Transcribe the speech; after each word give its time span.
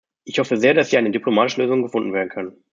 Ich 0.23 0.39
hoffe 0.39 0.57
sehr, 0.57 0.73
dass 0.73 0.89
hier 0.89 0.97
eine 0.97 1.11
diplomatische 1.11 1.61
Lösung 1.61 1.83
gefunden 1.83 2.11
werden 2.11 2.29
kann. 2.29 2.55